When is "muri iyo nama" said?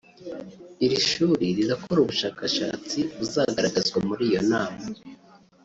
4.07-4.81